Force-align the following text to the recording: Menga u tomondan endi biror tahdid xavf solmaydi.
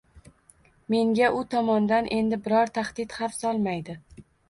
Menga 0.93 1.29
u 1.41 1.45
tomondan 1.53 2.11
endi 2.19 2.43
biror 2.49 2.75
tahdid 2.81 3.17
xavf 3.21 3.41
solmaydi. 3.45 4.01